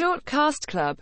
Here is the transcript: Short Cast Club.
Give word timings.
Short 0.00 0.24
Cast 0.24 0.66
Club. 0.66 0.96